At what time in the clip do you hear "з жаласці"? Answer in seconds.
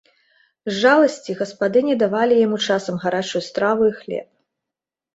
0.71-1.31